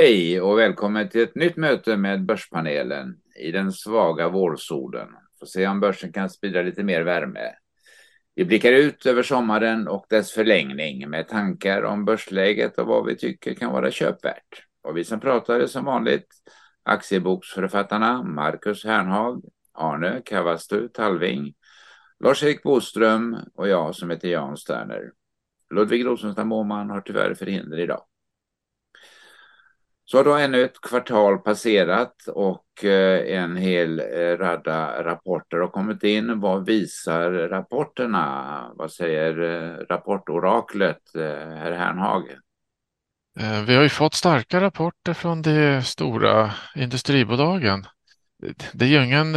Hej 0.00 0.40
och 0.40 0.58
välkommen 0.58 1.08
till 1.08 1.22
ett 1.22 1.34
nytt 1.34 1.56
möte 1.56 1.96
med 1.96 2.26
Börspanelen 2.26 3.16
i 3.40 3.52
den 3.52 3.72
svaga 3.72 4.28
vårsolen. 4.28 5.08
Får 5.38 5.46
se 5.46 5.66
om 5.66 5.80
börsen 5.80 6.12
kan 6.12 6.30
sprida 6.30 6.62
lite 6.62 6.82
mer 6.82 7.02
värme. 7.02 7.54
Vi 8.34 8.44
blickar 8.44 8.72
ut 8.72 9.06
över 9.06 9.22
sommaren 9.22 9.88
och 9.88 10.06
dess 10.08 10.32
förlängning 10.32 11.10
med 11.10 11.28
tankar 11.28 11.82
om 11.82 12.04
börsläget 12.04 12.78
och 12.78 12.86
vad 12.86 13.06
vi 13.06 13.16
tycker 13.16 13.54
kan 13.54 13.72
vara 13.72 13.90
köpvärt. 13.90 14.64
Och 14.82 14.96
vi 14.96 15.04
som 15.04 15.20
pratar 15.20 15.60
är 15.60 15.66
som 15.66 15.84
vanligt 15.84 16.28
aktieboksförfattarna 16.82 18.22
Marcus 18.22 18.84
Hernhag, 18.84 19.44
Arne 19.74 20.22
Kavastu 20.24 20.88
Talving, 20.88 21.54
Lars-Erik 22.24 22.62
Boström 22.62 23.36
och 23.54 23.68
jag 23.68 23.94
som 23.94 24.10
heter 24.10 24.28
Jan 24.28 24.56
Sterner. 24.56 25.10
Ludvig 25.74 26.06
Rosenstam 26.06 26.52
Åhman 26.52 26.90
har 26.90 27.00
tyvärr 27.00 27.34
förhinder 27.34 27.78
idag. 27.78 28.07
Så 30.10 30.16
har 30.16 30.24
då 30.24 30.34
ännu 30.34 30.62
ett 30.62 30.80
kvartal 30.80 31.38
passerat 31.38 32.28
och 32.28 32.84
eh, 32.84 33.38
en 33.42 33.56
hel 33.56 34.00
eh, 34.00 34.38
radda 34.38 35.04
rapporter 35.04 35.56
har 35.56 35.68
kommit 35.68 36.02
in. 36.02 36.40
Vad 36.40 36.66
visar 36.66 37.30
rapporterna? 37.30 38.72
Vad 38.74 38.92
säger 38.92 39.40
eh, 39.40 39.86
rapportoraklet, 39.86 41.00
herr 41.14 41.72
Hernhag? 41.72 42.24
Vi 43.66 43.74
har 43.74 43.82
ju 43.82 43.88
fått 43.88 44.14
starka 44.14 44.60
rapporter 44.60 45.14
från 45.14 45.42
de 45.42 45.82
stora 45.82 46.50
industribolagen. 46.76 47.86
Det 48.72 48.84
är 48.84 48.88
ju 48.88 49.04
ingen 49.04 49.32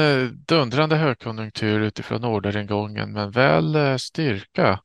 dundrande 0.46 0.96
högkonjunktur 0.96 1.80
utifrån 1.80 2.26
orderingången, 2.26 3.14
men 3.14 3.32
väl 3.32 4.00
styrka. 4.00 4.80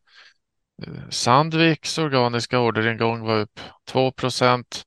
Sandviks 1.11 1.98
organiska 1.98 2.61
orderingång 2.61 3.27
var 3.27 3.39
upp 3.39 3.61
2 3.89 4.12
procent 4.12 4.86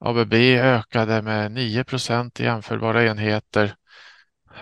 ABB 0.00 0.34
ökade 0.58 1.22
med 1.22 1.52
9 1.52 1.84
procent 1.84 2.40
i 2.40 2.44
jämförbara 2.44 3.04
enheter. 3.04 3.74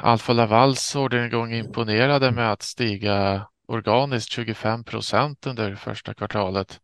Alfa 0.01 0.33
Lavals 0.33 0.97
orderingång 0.97 1.53
imponerade 1.53 2.31
med 2.31 2.53
att 2.53 2.63
stiga 2.63 3.47
organiskt 3.69 4.31
25 4.31 4.85
procent 4.85 5.47
under 5.47 5.75
första 5.75 6.15
kvartalet. 6.15 6.81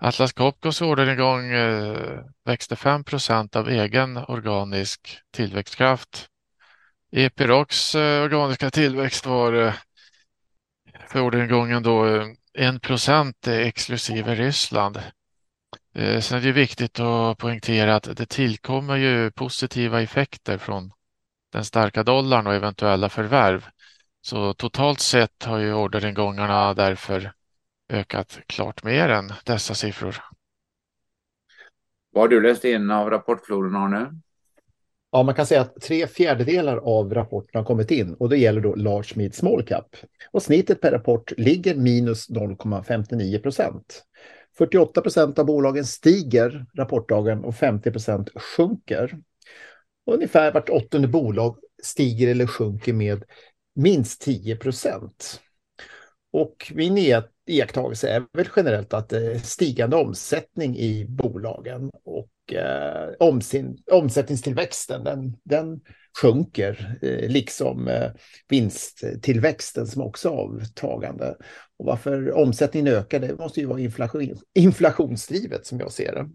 Atlas 0.00 0.32
Copcos 0.32 0.82
orderingång 0.82 1.52
eh, 1.52 2.20
växte 2.44 2.76
5 2.76 3.04
procent 3.04 3.56
av 3.56 3.68
egen 3.68 4.16
organisk 4.16 5.18
tillväxtkraft. 5.32 6.28
Epirocs 7.12 7.94
eh, 7.94 8.22
organiska 8.22 8.70
tillväxt 8.70 9.26
var 9.26 9.52
eh, 9.52 9.74
för 11.08 11.20
orderingången 11.20 11.82
då 11.82 12.06
1 12.54 12.82
procent 12.82 13.46
exklusive 13.46 14.34
Ryssland. 14.34 15.00
Eh, 15.98 16.20
sen 16.20 16.38
är 16.38 16.42
det 16.42 16.52
viktigt 16.52 17.00
att 17.00 17.38
poängtera 17.38 17.94
att 17.96 18.16
det 18.16 18.26
tillkommer 18.26 18.96
ju 18.96 19.30
positiva 19.30 20.02
effekter 20.02 20.58
från 20.58 20.92
den 21.52 21.64
starka 21.64 22.02
dollarn 22.02 22.46
och 22.46 22.54
eventuella 22.54 23.08
förvärv. 23.08 23.66
Så 24.20 24.54
totalt 24.54 25.00
sett 25.00 25.44
har 25.44 25.58
ju 25.58 25.74
orderingångarna 25.74 26.74
därför 26.74 27.32
ökat 27.92 28.38
klart 28.46 28.84
mer 28.84 29.08
än 29.08 29.32
dessa 29.44 29.74
siffror. 29.74 30.16
Vad 32.10 32.22
har 32.22 32.28
du 32.28 32.40
läst 32.40 32.64
in 32.64 32.90
av 32.90 33.10
rapportfloden, 33.10 33.76
Arne? 33.76 34.10
Ja, 35.10 35.22
man 35.22 35.34
kan 35.34 35.46
säga 35.46 35.60
att 35.60 35.80
tre 35.80 36.06
fjärdedelar 36.06 36.76
av 36.76 37.14
rapporten 37.14 37.58
har 37.58 37.64
kommit 37.64 37.90
in 37.90 38.14
och 38.14 38.28
det 38.28 38.36
gäller 38.36 38.60
då 38.60 38.74
large 38.74 39.12
mid 39.14 39.34
small 39.34 39.62
cap. 39.62 39.96
Och 40.30 40.42
snittet 40.42 40.80
per 40.80 40.90
rapport 40.90 41.32
ligger 41.36 41.74
minus 41.74 42.30
0,59 42.30 43.42
procent. 43.42 44.04
48 44.58 45.00
procent 45.00 45.38
av 45.38 45.46
bolagen 45.46 45.84
stiger 45.84 46.66
rapportdagen 46.76 47.44
och 47.44 47.54
50 47.54 47.90
procent 47.90 48.30
sjunker. 48.34 49.18
ungefär 50.06 50.52
vart 50.52 50.68
åttonde 50.68 51.08
bolag 51.08 51.56
stiger 51.82 52.28
eller 52.28 52.46
sjunker 52.46 52.92
med 52.92 53.24
minst 53.74 54.20
10 54.20 54.56
procent. 54.56 55.40
Och 56.32 56.72
min 56.74 57.22
iakttagelse 57.46 58.08
är 58.08 58.24
väl 58.32 58.48
generellt 58.56 58.94
att 58.94 59.12
eh, 59.12 59.36
stigande 59.42 59.96
omsättning 59.96 60.76
i 60.76 61.06
bolagen 61.08 61.90
och 62.04 62.54
eh, 62.54 63.10
omsin, 63.18 63.78
omsättningstillväxten 63.92 65.04
den, 65.04 65.36
den 65.44 65.80
sjunker, 66.20 66.98
eh, 67.02 67.30
liksom 67.30 67.88
eh, 67.88 68.10
vinsttillväxten 68.48 69.86
som 69.86 70.02
också 70.02 70.28
är 70.28 70.32
avtagande. 70.32 71.36
Och 71.78 71.86
varför 71.86 72.32
omsättningen 72.32 72.94
ökar, 72.94 73.20
det 73.20 73.38
måste 73.38 73.60
ju 73.60 73.66
vara 73.66 73.80
inflation, 73.80 74.36
inflationsdrivet 74.54 75.66
som 75.66 75.80
jag 75.80 75.92
ser 75.92 76.14
det. 76.14 76.28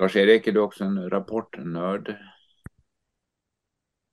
Lars-Erik, 0.00 0.46
är 0.46 0.52
du 0.52 0.60
också 0.60 0.84
en 0.84 1.10
rapportnörd? 1.10 2.16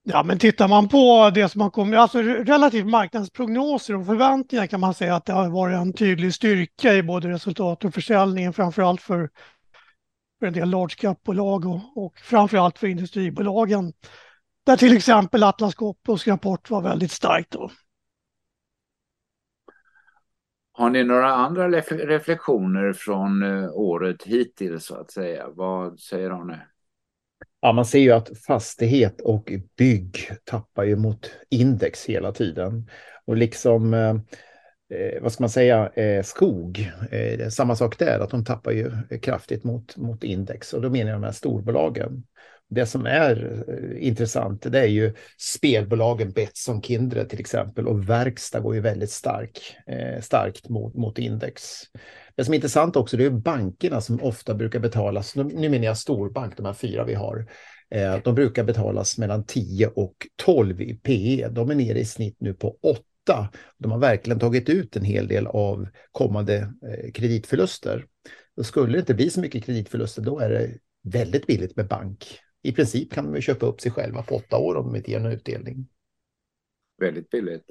Ja, 0.09 0.23
men 0.23 0.39
tittar 0.39 0.67
man 0.67 0.89
på 0.89 1.31
det 1.35 1.50
som 1.50 1.61
har 1.61 1.69
kommit, 1.69 2.00
alltså 2.00 2.22
relativt 2.22 2.88
marknadsprognoser 2.88 3.95
och 3.95 4.06
förväntningar 4.06 4.67
kan 4.67 4.79
man 4.79 4.94
säga 4.94 5.16
att 5.16 5.25
det 5.25 5.33
har 5.33 5.50
varit 5.50 5.75
en 5.75 5.94
tydlig 5.94 6.33
styrka 6.33 6.94
i 6.94 7.03
både 7.03 7.29
resultat 7.29 7.85
och 7.85 7.94
försäljningen, 7.94 8.53
framför 8.53 8.81
allt 8.81 9.01
för, 9.01 9.29
för 10.39 10.47
en 10.47 10.53
del 10.53 10.69
large 10.69 10.95
cap-bolag 10.97 11.65
och, 11.65 12.05
och 12.05 12.17
framför 12.19 12.57
allt 12.57 12.79
för 12.79 12.87
industribolagen. 12.87 13.93
Där 14.65 14.77
till 14.77 14.97
exempel 14.97 15.43
Atlas 15.43 15.75
Copcos 15.75 16.27
rapport 16.27 16.69
var 16.69 16.81
väldigt 16.81 17.11
stark 17.11 17.47
då. 17.49 17.71
Har 20.71 20.89
ni 20.89 21.03
några 21.03 21.33
andra 21.33 21.69
reflektioner 21.69 22.93
från 22.93 23.43
eh, 23.43 23.69
året 23.73 24.23
hittills 24.23 24.85
så 24.85 24.95
att 24.95 25.11
säga? 25.11 25.49
Vad 25.49 25.99
säger 25.99 26.29
Arne? 26.29 26.67
Ja, 27.59 27.71
man 27.73 27.85
ser 27.85 27.99
ju 27.99 28.11
att 28.11 28.29
fastighet 28.47 29.21
och 29.21 29.51
bygg 29.77 30.29
tappar 30.43 30.83
ju 30.83 30.95
mot 30.95 31.31
index 31.49 32.05
hela 32.05 32.31
tiden. 32.31 32.89
Och 33.25 33.37
liksom, 33.37 33.93
eh, 34.93 35.21
vad 35.21 35.31
ska 35.31 35.43
man 35.43 35.49
säga, 35.49 35.89
eh, 35.95 36.23
skog, 36.23 36.91
eh, 37.11 37.49
samma 37.49 37.75
sak 37.75 37.99
där, 37.99 38.19
att 38.19 38.29
de 38.29 38.45
tappar 38.45 38.71
ju 38.71 38.91
kraftigt 39.21 39.63
mot, 39.63 39.97
mot 39.97 40.23
index. 40.23 40.73
Och 40.73 40.81
då 40.81 40.89
menar 40.89 41.11
jag 41.11 41.21
de 41.21 41.25
här 41.25 41.31
storbolagen. 41.31 42.23
Det 42.69 42.85
som 42.85 43.05
är 43.05 43.63
eh, 43.67 44.07
intressant 44.07 44.61
det 44.61 44.79
är 44.79 44.85
ju 44.85 45.13
spelbolagen 45.37 46.31
Betsson 46.31 46.81
Kindred 46.81 47.29
till 47.29 47.39
exempel 47.39 47.87
och 47.87 48.09
verkstad 48.09 48.59
går 48.59 48.75
ju 48.75 48.81
väldigt 48.81 49.11
stark, 49.11 49.77
eh, 49.87 50.21
starkt 50.21 50.69
mot, 50.69 50.95
mot 50.95 51.19
index. 51.19 51.81
Det 52.35 52.45
som 52.45 52.53
är 52.53 52.55
intressant 52.55 52.95
också 52.95 53.17
det 53.17 53.25
är 53.25 53.29
bankerna 53.29 54.01
som 54.01 54.23
ofta 54.23 54.53
brukar 54.53 54.79
betalas, 54.79 55.35
nu 55.35 55.69
menar 55.69 55.85
jag 55.85 55.97
storbank, 55.97 56.57
de 56.57 56.65
här 56.65 56.73
fyra 56.73 57.03
vi 57.03 57.13
har, 57.13 57.47
eh, 57.89 58.17
de 58.23 58.35
brukar 58.35 58.63
betalas 58.63 59.17
mellan 59.17 59.45
10 59.45 59.87
och 59.87 60.15
12 60.35 60.81
i 60.81 60.93
PE. 60.93 61.47
De 61.49 61.69
är 61.69 61.75
nere 61.75 61.99
i 61.99 62.05
snitt 62.05 62.35
nu 62.39 62.53
på 62.53 62.77
8. 63.29 63.49
De 63.77 63.91
har 63.91 63.99
verkligen 63.99 64.39
tagit 64.39 64.69
ut 64.69 64.95
en 64.95 65.03
hel 65.03 65.27
del 65.27 65.47
av 65.47 65.88
kommande 66.11 66.55
eh, 66.57 67.11
kreditförluster. 67.13 68.05
Och 68.57 68.65
skulle 68.65 68.93
det 68.93 68.99
inte 68.99 69.13
bli 69.13 69.29
så 69.29 69.41
mycket 69.41 69.65
kreditförluster, 69.65 70.21
då 70.21 70.39
är 70.39 70.49
det 70.49 70.77
väldigt 71.03 71.47
billigt 71.47 71.75
med 71.75 71.88
bank 71.88 72.39
i 72.67 72.71
princip 72.71 73.13
kan 73.13 73.33
de 73.33 73.41
köpa 73.41 73.65
upp 73.65 73.81
sig 73.81 73.91
själva 73.91 74.23
på 74.23 74.35
åtta 74.35 74.57
år 74.57 74.75
om 74.75 74.85
de 74.85 74.95
inte 74.95 75.11
ger 75.11 75.19
någon 75.19 75.31
utdelning. 75.31 75.88
Väldigt 76.97 77.29
billigt. 77.29 77.65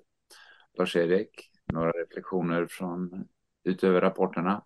Lars-Erik, 0.78 1.50
några 1.73 1.91
reflektioner 1.91 2.67
från 2.67 3.25
utöver 3.65 4.00
rapporterna? 4.00 4.65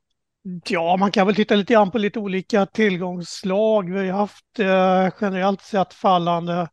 Ja, 0.69 0.97
man 0.97 1.11
kan 1.11 1.27
väl 1.27 1.37
titta 1.37 1.55
lite 1.55 1.73
grann 1.73 1.91
på 1.91 1.99
lite 1.99 2.19
olika 2.19 2.67
tillgångslag. 2.67 3.91
Vi 3.91 4.09
har 4.09 4.19
haft 4.19 4.59
eh, 4.59 5.09
generellt 5.21 5.63
sett 5.63 5.95
fallande 5.95 6.69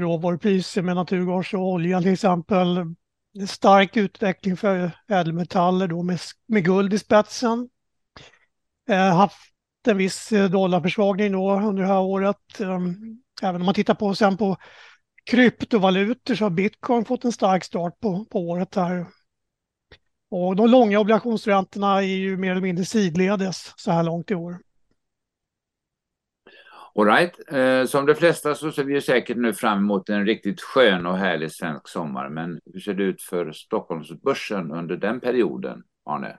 råvarupriser 0.00 0.82
med 0.82 0.96
naturgas 0.96 1.54
och 1.54 1.60
olja 1.60 2.00
till 2.02 2.12
exempel. 2.12 2.94
Stark 3.48 3.96
utveckling 3.96 4.56
för 4.56 4.90
ädelmetaller 5.08 5.88
då 5.88 6.02
med, 6.02 6.18
med 6.46 6.64
guld 6.64 6.94
i 6.94 6.98
spetsen. 6.98 7.68
Eh, 8.88 9.16
haft 9.16 9.52
en 9.86 9.96
viss 9.96 10.32
eh, 10.32 10.50
dollarförsvagning 10.50 11.32
då 11.32 11.60
under 11.60 11.82
det 11.82 11.88
här 11.88 12.00
året. 12.00 12.60
Eh, 12.60 12.78
även 13.42 13.60
om 13.60 13.64
man 13.64 13.74
tittar 13.74 13.94
på 13.94 14.14
sen 14.14 14.36
på 14.36 14.56
kryptovalutor 15.24 16.34
så 16.34 16.44
har 16.44 16.50
bitcoin 16.50 17.04
fått 17.04 17.24
en 17.24 17.32
stark 17.32 17.64
start 17.64 18.00
på, 18.00 18.24
på 18.24 18.38
året 18.38 18.74
här. 18.74 19.06
Och 20.30 20.56
de 20.56 20.70
långa 20.70 21.00
obligationsräntorna 21.00 21.96
är 21.96 22.06
ju 22.06 22.36
mer 22.36 22.50
eller 22.50 22.60
mindre 22.60 22.84
sidledes 22.84 23.72
så 23.76 23.90
här 23.90 24.02
långt 24.02 24.30
i 24.30 24.34
år. 24.34 24.58
All 26.94 27.06
right. 27.06 27.32
Eh, 27.52 27.86
som 27.86 28.06
de 28.06 28.14
flesta 28.14 28.54
så 28.54 28.72
ser 28.72 28.84
vi 28.84 29.00
säkert 29.00 29.36
nu 29.36 29.52
fram 29.52 29.78
emot 29.78 30.08
en 30.08 30.26
riktigt 30.26 30.60
skön 30.60 31.06
och 31.06 31.16
härlig 31.16 31.52
svensk 31.52 31.88
sommar. 31.88 32.28
Men 32.28 32.60
hur 32.72 32.80
ser 32.80 32.94
det 32.94 33.04
ut 33.04 33.22
för 33.22 33.52
Stockholmsbörsen 33.52 34.72
under 34.72 34.96
den 34.96 35.20
perioden, 35.20 35.82
Arne? 36.10 36.38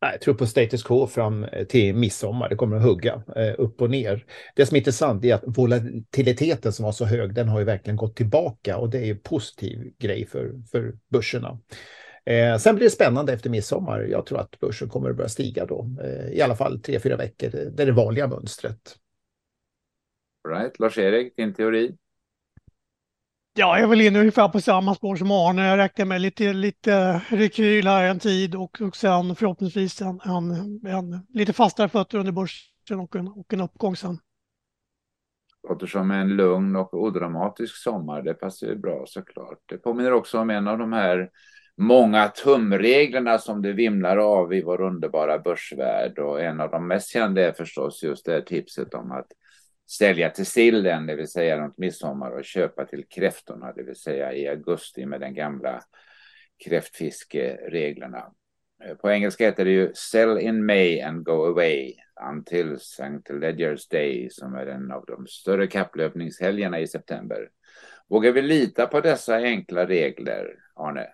Jag 0.00 0.20
tror 0.20 0.34
på 0.34 0.46
status 0.46 0.82
quo 0.82 1.06
fram 1.06 1.44
eh, 1.44 1.66
till 1.66 1.94
midsommar. 1.94 2.48
Det 2.48 2.56
kommer 2.56 2.76
att 2.76 2.82
hugga 2.82 3.22
eh, 3.36 3.54
upp 3.58 3.82
och 3.82 3.90
ner. 3.90 4.24
Det 4.54 4.66
som 4.66 4.74
är 4.74 4.78
intressant 4.78 5.24
är 5.24 5.34
att 5.34 5.44
volatiliteten 5.46 6.72
som 6.72 6.84
var 6.84 6.92
så 6.92 7.04
hög, 7.04 7.34
den 7.34 7.48
har 7.48 7.58
ju 7.58 7.64
verkligen 7.64 7.96
gått 7.96 8.16
tillbaka 8.16 8.78
och 8.78 8.90
det 8.90 8.98
är 8.98 9.06
ju 9.06 9.16
positiv 9.16 9.92
grej 9.98 10.26
för, 10.26 10.52
för 10.70 10.94
börserna. 11.10 11.58
Eh, 12.26 12.58
sen 12.58 12.74
blir 12.74 12.84
det 12.84 12.90
spännande 12.90 13.32
efter 13.32 13.50
midsommar. 13.50 14.00
Jag 14.00 14.26
tror 14.26 14.40
att 14.40 14.60
börsen 14.60 14.88
kommer 14.88 15.10
att 15.10 15.16
börja 15.16 15.28
stiga 15.28 15.66
då. 15.66 15.90
Eh, 16.02 16.32
I 16.32 16.42
alla 16.42 16.56
fall 16.56 16.80
tre, 16.80 17.00
fyra 17.00 17.16
veckor. 17.16 17.46
Eh, 17.54 17.60
det 17.60 17.82
är 17.82 17.86
det 17.86 17.92
vanliga 17.92 18.26
mönstret. 18.26 18.96
Right. 20.46 20.78
Lars-Erik, 20.78 21.36
din 21.36 21.54
teori? 21.54 21.96
Ja, 23.58 23.76
jag 23.76 23.84
är 23.84 23.86
väl 23.86 24.00
inne 24.00 24.18
ungefär 24.18 24.48
på 24.48 24.60
samma 24.60 24.94
spår 24.94 25.16
som 25.16 25.30
Arne. 25.30 25.68
Jag 25.68 25.78
räknar 25.78 26.04
med 26.04 26.20
lite, 26.20 26.52
lite 26.52 27.20
rekyl 27.28 27.86
här 27.86 28.08
en 28.08 28.18
tid 28.18 28.54
och, 28.54 28.80
och 28.80 28.96
sen 28.96 29.36
förhoppningsvis 29.36 30.02
en, 30.02 30.20
en, 30.24 30.50
en, 30.86 31.26
lite 31.28 31.52
fastare 31.52 31.88
fötter 31.88 32.18
under 32.18 32.32
börsen 32.32 33.00
och 33.00 33.16
en, 33.16 33.28
och 33.28 33.52
en 33.52 33.60
uppgång 33.60 33.96
sen. 33.96 34.18
Låter 35.68 35.86
som 35.86 36.10
en 36.10 36.28
lugn 36.28 36.76
och 36.76 36.94
odramatisk 36.94 37.76
sommar. 37.76 38.22
Det 38.22 38.34
passar 38.34 38.66
ju 38.66 38.76
bra 38.76 39.04
såklart. 39.06 39.58
Det 39.66 39.78
påminner 39.78 40.12
också 40.12 40.38
om 40.38 40.50
en 40.50 40.68
av 40.68 40.78
de 40.78 40.92
här 40.92 41.30
många 41.76 42.28
tumreglerna 42.28 43.38
som 43.38 43.62
det 43.62 43.72
vimlar 43.72 44.16
av 44.16 44.54
i 44.54 44.62
vår 44.62 44.80
underbara 44.80 45.38
börsvärld. 45.38 46.18
Och 46.18 46.42
en 46.42 46.60
av 46.60 46.70
de 46.70 46.86
mest 46.86 47.08
kända 47.08 47.42
är 47.42 47.52
förstås 47.52 48.02
just 48.02 48.26
det 48.26 48.32
här 48.32 48.40
tipset 48.40 48.94
om 48.94 49.12
att 49.12 49.26
sälja 49.90 50.30
till 50.30 50.46
sillen, 50.46 51.06
det 51.06 51.14
vill 51.14 51.28
säga 51.28 51.58
runt 51.58 51.78
midsommar 51.78 52.30
och 52.30 52.44
köpa 52.44 52.84
till 52.84 53.04
kräftorna, 53.08 53.72
det 53.72 53.82
vill 53.82 53.96
säga 53.96 54.32
i 54.32 54.48
augusti 54.48 55.06
med 55.06 55.20
den 55.20 55.34
gamla 55.34 55.82
kräftfiskereglerna. 56.64 58.32
Eh, 58.84 58.94
på 58.94 59.10
engelska 59.10 59.44
heter 59.44 59.64
det 59.64 59.70
ju 59.70 59.92
Sell 59.94 60.38
in 60.38 60.66
May 60.66 61.00
and 61.00 61.24
go 61.24 61.46
away 61.46 61.94
until 62.30 62.74
St. 62.74 63.32
Ledgers 63.32 63.88
Day 63.88 64.30
som 64.30 64.54
är 64.54 64.66
en 64.66 64.90
av 64.92 65.04
de 65.06 65.26
större 65.26 65.66
kapplöpningshelgerna 65.66 66.80
i 66.80 66.86
september. 66.86 67.48
Vågar 68.08 68.32
vi 68.32 68.42
lita 68.42 68.86
på 68.86 69.00
dessa 69.00 69.36
enkla 69.36 69.86
regler, 69.86 70.46
Arne? 70.74 71.06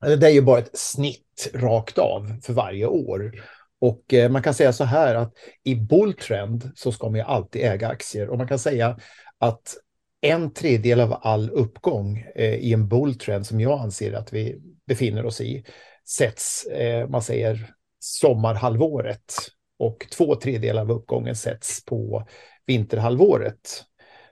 Det 0.00 0.26
är 0.26 0.30
ju 0.30 0.42
bara 0.42 0.58
ett 0.58 0.78
snitt 0.78 1.50
rakt 1.54 1.98
av 1.98 2.26
för 2.42 2.52
varje 2.52 2.86
år. 2.86 3.32
Och 3.80 4.14
eh, 4.14 4.30
man 4.30 4.42
kan 4.42 4.54
säga 4.54 4.72
så 4.72 4.84
här 4.84 5.14
att 5.14 5.32
i 5.64 5.74
bulltrend 5.74 6.70
så 6.74 6.92
ska 6.92 7.06
man 7.06 7.14
ju 7.14 7.24
alltid 7.24 7.62
äga 7.62 7.88
aktier. 7.88 8.28
Och 8.28 8.38
man 8.38 8.48
kan 8.48 8.58
säga 8.58 8.98
att 9.38 9.76
en 10.20 10.52
tredjedel 10.52 11.00
av 11.00 11.18
all 11.22 11.50
uppgång 11.50 12.26
eh, 12.34 12.54
i 12.54 12.72
en 12.72 12.88
bulltrend 12.88 13.46
som 13.46 13.60
jag 13.60 13.80
anser 13.80 14.12
att 14.12 14.32
vi 14.32 14.60
befinner 14.86 15.26
oss 15.26 15.40
i 15.40 15.64
sätts, 16.08 16.66
eh, 16.66 17.08
man 17.08 17.22
säger 17.22 17.70
sommarhalvåret 18.00 19.34
och 19.78 20.06
två 20.12 20.34
tredjedelar 20.34 20.82
av 20.82 20.90
uppgången 20.90 21.36
sätts 21.36 21.84
på 21.84 22.26
vinterhalvåret. 22.66 23.84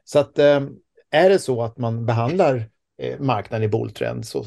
Så 0.05 0.19
att 0.19 0.39
är 1.11 1.29
det 1.29 1.39
så 1.39 1.63
att 1.63 1.79
man 1.79 2.07
behandlar 2.07 2.71
marknaden 3.19 3.65
i 3.65 3.69
bulltrend 3.69 4.27
så 4.27 4.45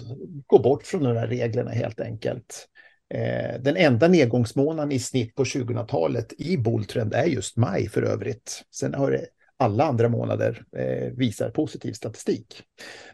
gå 0.47 0.59
bort 0.59 0.83
från 0.83 1.03
de 1.03 1.17
här 1.17 1.27
reglerna 1.27 1.71
helt 1.71 1.99
enkelt. 1.99 2.67
Eh, 3.13 3.59
den 3.59 3.77
enda 3.77 4.07
nedgångsmånaden 4.07 4.91
i 4.91 4.99
snitt 4.99 5.35
på 5.35 5.43
2000-talet 5.43 6.33
i 6.37 6.57
bulltrend 6.57 7.13
är 7.13 7.25
just 7.25 7.57
maj 7.57 7.89
för 7.89 8.01
övrigt. 8.01 8.63
Sen 8.75 8.93
har 8.93 9.11
det 9.11 9.25
alla 9.59 9.83
andra 9.83 10.09
månader 10.09 10.63
eh, 10.77 11.13
visar 11.17 11.49
positiv 11.49 11.93
statistik. 11.93 12.63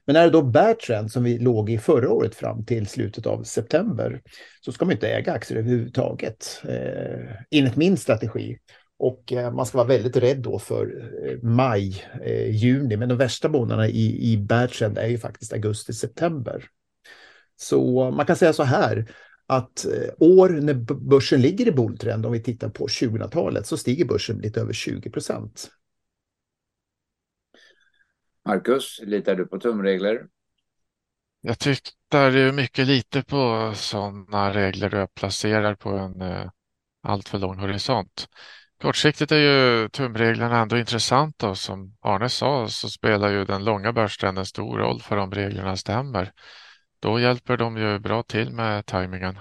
Men 0.06 0.16
är 0.16 0.24
det 0.24 0.30
då 0.30 0.42
bear 0.42 0.74
trend 0.74 1.12
som 1.12 1.24
vi 1.24 1.38
låg 1.38 1.70
i 1.70 1.78
förra 1.78 2.12
året 2.12 2.36
fram 2.36 2.66
till 2.66 2.88
slutet 2.88 3.26
av 3.26 3.44
september 3.44 4.22
så 4.62 4.72
ska 4.72 4.86
man 4.86 4.92
inte 4.92 5.10
äga 5.10 5.34
aktier 5.34 5.58
överhuvudtaget 5.58 6.62
eh, 6.64 7.36
enligt 7.52 7.76
min 7.76 7.98
strategi. 7.98 8.58
Och 9.00 9.34
eh, 9.34 9.54
man 9.54 9.66
ska 9.66 9.78
vara 9.78 9.88
väldigt 9.88 10.18
rädd 10.18 10.38
då 10.38 10.60
för 10.60 11.12
eh, 11.26 11.38
maj, 11.42 12.04
eh, 12.24 12.50
juni, 12.56 12.98
men 12.98 13.10
de 13.10 13.18
värsta 13.18 13.50
månaderna 13.50 13.88
i, 13.88 14.32
i 14.32 14.38
bear 14.38 14.68
trend 14.68 14.98
är 14.98 15.08
ju 15.08 15.18
faktiskt 15.18 15.54
augusti, 15.54 15.94
september. 15.94 16.64
Så 17.56 18.12
man 18.12 18.26
kan 18.26 18.36
säga 18.36 18.54
så 18.54 18.64
här, 18.64 19.06
att 19.48 19.86
eh, 19.86 20.14
år 20.18 20.50
när 20.50 20.74
börsen 20.94 21.42
ligger 21.42 21.68
i 21.68 21.72
bulltrend, 21.72 22.26
om 22.26 22.32
vi 22.32 22.44
tittar 22.44 22.70
på 22.70 22.88
2000-talet, 22.88 23.68
så 23.68 23.78
stiger 23.78 24.06
börsen 24.06 24.38
lite 24.38 24.62
över 24.62 24.74
20 24.74 25.10
procent. 25.10 25.70
Marcus, 28.46 29.00
litar 29.04 29.36
du 29.36 29.48
på 29.48 29.60
tumregler? 29.60 30.28
Jag 31.42 31.60
tittar 31.60 32.32
ju 32.32 32.52
mycket 32.52 32.88
lite 32.88 33.24
på 33.24 33.72
sådana 33.76 34.54
regler 34.54 34.94
och 34.94 35.02
jag 35.02 35.14
placerar 35.14 35.76
på 35.76 35.90
en 35.90 36.22
eh, 36.22 36.50
alltför 37.04 37.38
lång 37.38 37.60
horisont. 37.60 38.28
Kortsiktigt 38.82 39.32
är 39.32 39.38
ju 39.38 39.90
tumreglerna 39.90 40.62
ändå 40.62 40.78
intressanta 40.78 41.50
och 41.50 41.58
som 41.58 41.96
Arne 42.02 42.30
sa 42.30 42.68
så 42.68 42.90
spelar 42.90 43.30
ju 43.30 43.46
den 43.46 43.64
långa 43.64 43.94
börstrenden 43.94 44.46
stor 44.46 44.78
roll 44.78 45.02
för 45.02 45.18
om 45.18 45.32
reglerna 45.32 45.78
stämmer. 45.78 46.32
Då 47.08 47.20
hjälper 47.20 47.58
de 47.58 47.78
ju 47.78 48.00
bra 48.00 48.24
till 48.24 48.54
med 48.54 48.86
tajmingen. 48.86 49.36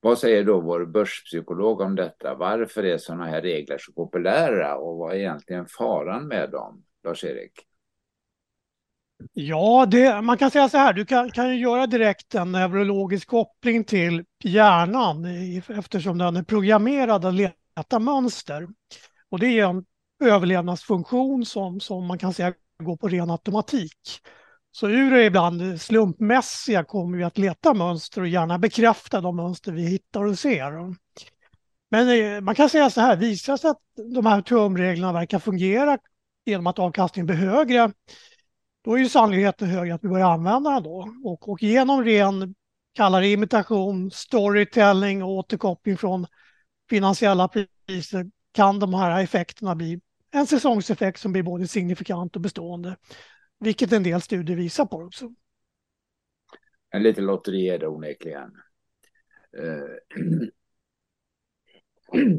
Vad 0.00 0.18
säger 0.18 0.44
då 0.44 0.60
vår 0.60 0.86
börspsykolog 0.86 1.80
om 1.80 1.94
detta? 1.94 2.34
Varför 2.34 2.84
är 2.84 2.98
sådana 2.98 3.26
här 3.26 3.42
regler 3.42 3.78
så 3.78 3.92
populära 3.92 4.76
och 4.76 4.96
vad 4.96 5.14
är 5.14 5.18
egentligen 5.18 5.66
faran 5.66 6.28
med 6.28 6.50
dem, 6.50 6.84
Lars-Erik? 7.04 7.52
Ja, 9.32 9.86
det, 9.90 10.22
man 10.22 10.38
kan 10.38 10.50
säga 10.50 10.68
så 10.68 10.76
här, 10.76 10.92
du 10.92 11.06
kan, 11.06 11.30
kan 11.30 11.48
ju 11.48 11.60
göra 11.60 11.86
direkt 11.86 12.34
en 12.34 12.52
neurologisk 12.52 13.28
koppling 13.28 13.84
till 13.84 14.24
hjärnan 14.44 15.24
eftersom 15.68 16.18
den 16.18 16.36
är 16.36 16.42
programmerad 16.42 17.24
att 17.24 17.34
leta 17.34 17.98
mönster. 17.98 18.68
Och 19.28 19.38
det 19.38 19.46
är 19.46 19.66
en 19.66 19.84
överlevnadsfunktion 20.24 21.44
som, 21.44 21.80
som 21.80 22.06
man 22.06 22.18
kan 22.18 22.34
säga 22.34 22.54
går 22.82 22.96
på 22.96 23.08
ren 23.08 23.30
automatik. 23.30 24.20
Så 24.72 24.88
ur 24.88 25.10
det 25.10 25.24
ibland 25.24 25.80
slumpmässiga 25.80 26.84
kommer 26.84 27.18
vi 27.18 27.24
att 27.24 27.38
leta 27.38 27.74
mönster 27.74 28.20
och 28.20 28.28
gärna 28.28 28.58
bekräfta 28.58 29.20
de 29.20 29.36
mönster 29.36 29.72
vi 29.72 29.82
hittar 29.82 30.24
och 30.24 30.38
ser. 30.38 30.94
Men 31.90 32.08
eh, 32.08 32.40
man 32.40 32.54
kan 32.54 32.70
säga 32.70 32.90
så 32.90 33.00
här, 33.00 33.16
visar 33.16 33.56
sig 33.56 33.70
att 33.70 33.82
de 34.14 34.26
här 34.26 34.42
tumreglerna 34.42 35.12
verkar 35.12 35.38
fungera 35.38 35.98
genom 36.46 36.66
att 36.66 36.78
avkastningen 36.78 37.26
blir 37.26 37.36
högre, 37.36 37.92
då 38.84 38.94
är 38.94 38.98
ju 38.98 39.08
sannolikheten 39.08 39.68
högre 39.68 39.94
att 39.94 40.04
vi 40.04 40.08
börjar 40.08 40.30
använda 40.30 40.70
den 40.70 40.82
då. 40.82 41.08
Och, 41.24 41.48
och 41.48 41.62
genom 41.62 42.04
ren, 42.04 42.54
kallar 42.94 43.20
det 43.20 43.32
imitation, 43.32 44.10
storytelling 44.10 45.22
och 45.22 45.30
återkoppling 45.30 45.96
från 45.96 46.26
finansiella 46.90 47.48
priser 47.48 48.30
kan 48.52 48.78
de 48.78 48.94
här 48.94 49.22
effekterna 49.22 49.74
bli 49.74 50.00
en 50.30 50.46
säsongseffekt 50.46 51.20
som 51.20 51.32
blir 51.32 51.42
både 51.42 51.68
signifikant 51.68 52.36
och 52.36 52.42
bestående. 52.42 52.96
Vilket 53.60 53.92
en 53.92 54.02
del 54.02 54.20
studier 54.20 54.56
visar 54.56 54.86
på 54.86 54.96
också. 54.96 55.34
En 56.90 57.02
liten 57.02 57.26
lotteri 57.26 57.68
är 57.68 57.78
det 57.78 57.88
onekligen. 57.88 58.56
Eh, 59.58 60.18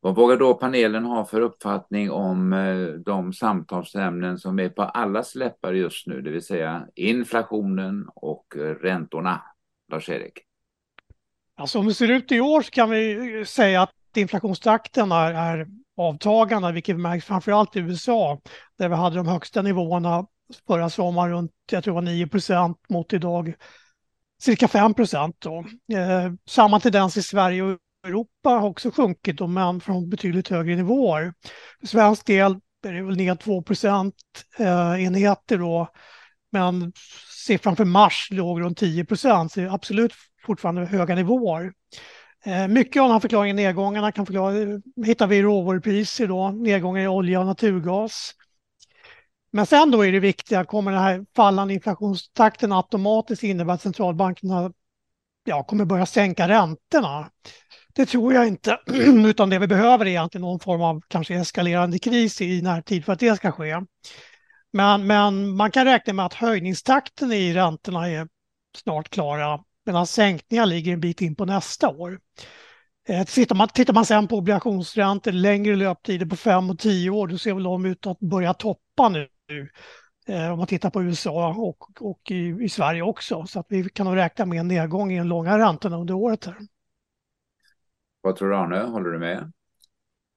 vad 0.00 0.16
vågar 0.16 0.36
då 0.36 0.54
panelen 0.54 1.04
ha 1.04 1.24
för 1.24 1.40
uppfattning 1.40 2.10
om 2.10 2.52
eh, 2.52 2.86
de 2.88 3.32
samtalsämnen 3.32 4.38
som 4.38 4.58
är 4.58 4.68
på 4.68 4.82
allas 4.82 5.34
läppar 5.34 5.72
just 5.72 6.06
nu, 6.06 6.22
det 6.22 6.30
vill 6.30 6.44
säga 6.44 6.88
inflationen 6.94 8.08
och 8.14 8.56
räntorna? 8.56 9.42
Lars-Erik? 9.92 10.38
Alltså 11.54 11.78
om 11.78 11.86
det 11.86 11.94
ser 11.94 12.10
ut 12.10 12.32
i 12.32 12.40
år 12.40 12.62
så 12.62 12.70
kan 12.70 12.90
vi 12.90 13.44
säga 13.46 13.82
att 13.82 14.16
inflationstakten 14.16 15.12
är, 15.12 15.34
är 15.34 15.66
avtagande, 15.96 16.72
vilket 16.72 17.00
märks 17.00 17.24
framförallt 17.24 17.76
i 17.76 17.78
USA, 17.78 18.40
där 18.78 18.88
vi 18.88 18.94
hade 18.94 19.16
de 19.16 19.28
högsta 19.28 19.62
nivåerna 19.62 20.26
förra 20.66 20.90
sommaren 20.90 21.30
runt, 21.30 21.52
jag 21.70 21.84
tror 21.84 21.94
det 21.94 22.00
var 22.00 22.12
9 22.12 22.26
procent 22.26 22.78
mot 22.88 23.12
idag 23.12 23.54
cirka 24.42 24.68
5 24.68 24.94
procent. 24.94 25.46
Eh, 25.46 26.32
samma 26.48 26.80
tendens 26.80 27.16
i 27.16 27.22
Sverige 27.22 27.62
och 27.62 27.78
Europa 28.06 28.50
har 28.50 28.68
också 28.68 28.90
sjunkit, 28.90 29.38
då, 29.38 29.46
men 29.46 29.80
från 29.80 30.10
betydligt 30.10 30.48
högre 30.48 30.76
nivåer. 30.76 31.34
För 31.80 31.86
svensk 31.86 32.26
del 32.26 32.56
är 32.86 32.92
det 32.92 33.02
väl 33.02 33.16
ner 33.16 33.34
2 33.34 33.62
procent 33.62 34.14
eh, 34.58 35.04
enheter 35.04 35.58
då, 35.58 35.88
men 36.52 36.92
siffran 37.46 37.76
för 37.76 37.84
mars 37.84 38.28
låg 38.30 38.60
runt 38.60 38.78
10 38.78 39.04
procent, 39.04 39.52
så 39.52 39.60
det 39.60 39.66
är 39.66 39.74
absolut 39.74 40.12
fortfarande 40.46 40.84
höga 40.84 41.14
nivåer. 41.14 41.72
Eh, 42.46 42.68
mycket 42.68 43.02
av 43.02 43.08
den 43.08 43.12
här 43.12 43.20
förklaringen, 43.20 43.56
nedgångarna, 43.56 44.12
kan 44.12 44.26
förklara, 44.26 44.80
hittar 45.06 45.26
vi 45.26 45.36
i 45.36 45.42
råvarupriser 45.42 46.26
då, 46.26 46.48
nedgångar 46.48 47.02
i 47.02 47.08
olja 47.08 47.40
och 47.40 47.46
naturgas. 47.46 48.34
Men 49.50 49.66
sen 49.66 49.90
då 49.90 50.04
är 50.04 50.12
det 50.12 50.20
viktiga, 50.20 50.64
kommer 50.64 50.92
den 50.92 51.00
här 51.00 51.26
fallande 51.36 51.74
inflationstakten 51.74 52.72
automatiskt 52.72 53.42
innebära 53.42 53.74
att 53.74 53.82
centralbankerna 53.82 54.72
ja, 55.44 55.62
kommer 55.62 55.84
börja 55.84 56.06
sänka 56.06 56.48
räntorna? 56.48 57.30
Det 57.94 58.06
tror 58.06 58.34
jag 58.34 58.46
inte, 58.46 58.78
utan 59.26 59.50
det 59.50 59.58
vi 59.58 59.66
behöver 59.66 60.04
är 60.04 60.10
egentligen 60.10 60.42
någon 60.42 60.60
form 60.60 60.82
av 60.82 61.00
kanske 61.08 61.34
eskalerande 61.34 61.98
kris 61.98 62.40
i 62.40 62.62
närtid 62.62 63.04
för 63.04 63.12
att 63.12 63.20
det 63.20 63.36
ska 63.36 63.52
ske. 63.52 63.80
Men, 64.72 65.06
men 65.06 65.56
man 65.56 65.70
kan 65.70 65.84
räkna 65.84 66.12
med 66.12 66.26
att 66.26 66.34
höjningstakten 66.34 67.32
i 67.32 67.54
räntorna 67.54 68.08
är 68.08 68.28
snart 68.76 69.08
klara 69.08 69.60
medan 69.86 70.06
sänkningar 70.06 70.66
ligger 70.66 70.92
en 70.92 71.00
bit 71.00 71.22
in 71.22 71.34
på 71.34 71.44
nästa 71.44 71.88
år. 71.88 72.20
Eh, 73.08 73.24
tittar 73.24 73.54
man, 73.54 73.68
tittar 73.68 73.94
man 73.94 74.06
sen 74.06 74.28
på 74.28 74.36
obligationsräntor, 74.36 75.32
längre 75.32 75.76
löptider 75.76 76.26
på 76.26 76.36
5 76.36 76.70
och 76.70 76.78
10 76.78 77.10
år, 77.10 77.26
då 77.26 77.38
ser 77.38 77.54
väl 77.54 77.62
de 77.62 77.86
ut 77.86 78.06
att 78.06 78.20
börja 78.20 78.54
toppa 78.54 79.08
nu. 79.08 79.28
Eh, 80.28 80.52
om 80.52 80.58
man 80.58 80.66
tittar 80.66 80.90
på 80.90 81.02
USA 81.02 81.54
och, 81.54 82.02
och 82.02 82.30
i, 82.30 82.56
i, 82.60 82.68
Sverige 82.68 83.02
också. 83.02 83.46
Så 83.46 83.60
att 83.60 83.66
vi 83.68 83.88
kan 83.88 84.06
nog 84.06 84.16
räkna 84.16 84.46
med 84.46 84.60
en 84.60 84.68
nedgång 84.68 85.12
i 85.12 85.18
de 85.18 85.26
långa 85.26 85.58
räntorna 85.58 85.96
under 85.96 86.14
året. 86.14 86.46
Här. 86.46 86.56
Vad 88.20 88.36
tror 88.36 88.50
du 88.50 88.56
Arne? 88.56 88.78
Håller 88.78 89.10
du 89.10 89.18
med? 89.18 89.52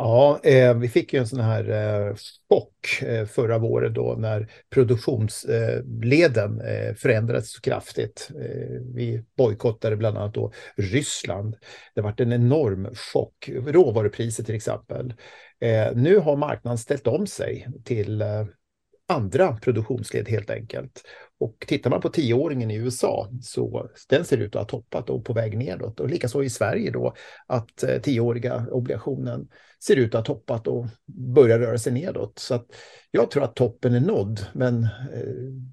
Ja, 0.01 0.39
eh, 0.43 0.73
vi 0.77 0.89
fick 0.89 1.13
ju 1.13 1.19
en 1.19 1.27
sån 1.27 1.39
här 1.39 1.69
eh, 1.69 2.15
chock 2.49 3.01
eh, 3.01 3.25
förra 3.25 3.57
våren 3.57 3.93
då 3.93 4.15
när 4.19 4.51
produktionsleden 4.69 6.61
eh, 6.61 6.93
förändrades 6.95 7.51
så 7.53 7.61
kraftigt. 7.61 8.29
Eh, 8.35 8.81
vi 8.95 9.23
bojkottade 9.37 9.95
bland 9.95 10.17
annat 10.17 10.33
då 10.33 10.51
Ryssland. 10.77 11.55
Det 11.95 12.01
varit 12.01 12.19
en 12.19 12.33
enorm 12.33 12.89
chock. 12.95 13.49
Råvarupriser 13.65 14.43
till 14.43 14.55
exempel. 14.55 15.13
Eh, 15.61 15.87
nu 15.95 16.17
har 16.17 16.35
marknaden 16.35 16.77
ställt 16.77 17.07
om 17.07 17.27
sig 17.27 17.67
till 17.85 18.21
eh, 18.21 18.45
andra 19.07 19.57
produktionsled 19.57 20.29
helt 20.29 20.49
enkelt. 20.49 21.03
Och 21.39 21.65
tittar 21.67 21.89
man 21.89 22.01
på 22.01 22.09
tioåringen 22.09 22.71
i 22.71 22.75
USA 22.75 23.29
så 23.41 23.89
den 24.09 24.25
ser 24.25 24.37
ut 24.37 24.55
att 24.55 24.71
ha 24.71 24.79
toppat 24.79 25.09
och 25.09 25.25
på 25.25 25.33
väg 25.33 25.57
nedåt. 25.57 25.99
Och 25.99 26.09
likaså 26.09 26.43
i 26.43 26.49
Sverige 26.49 26.91
då 26.91 27.13
att 27.47 27.83
eh, 27.83 28.01
tioåriga 28.01 28.67
obligationen 28.71 29.49
ser 29.83 29.95
ut 29.95 30.15
att 30.15 30.27
ha 30.27 30.35
toppat 30.35 30.67
och 30.67 30.87
börjar 31.05 31.59
röra 31.59 31.77
sig 31.77 31.93
nedåt. 31.93 32.39
Så 32.39 32.55
att 32.55 32.65
jag 33.11 33.31
tror 33.31 33.43
att 33.43 33.55
toppen 33.55 33.93
är 33.93 33.99
nådd, 33.99 34.45
men 34.53 34.83
eh, 34.83 35.69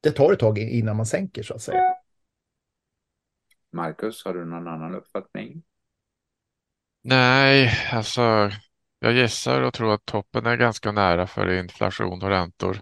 det 0.00 0.10
tar 0.10 0.32
ett 0.32 0.38
tag 0.38 0.58
innan 0.58 0.96
man 0.96 1.06
sänker 1.06 1.42
så 1.42 1.54
att 1.54 1.62
säga. 1.62 1.94
Marcus, 3.72 4.24
har 4.24 4.34
du 4.34 4.44
någon 4.44 4.68
annan 4.68 4.94
uppfattning? 4.94 5.62
Nej, 7.02 7.70
alltså 7.92 8.50
jag 8.98 9.12
gissar 9.12 9.62
och 9.62 9.74
tror 9.74 9.94
att 9.94 10.04
toppen 10.04 10.46
är 10.46 10.56
ganska 10.56 10.92
nära 10.92 11.26
för 11.26 11.50
inflation 11.50 12.22
och 12.22 12.28
räntor. 12.28 12.80